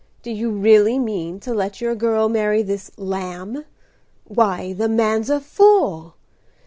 [0.23, 3.65] Do you really mean to let your girl marry this Lamb?
[4.23, 6.15] Why, the man's a fool!"